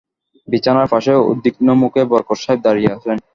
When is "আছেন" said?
2.95-3.17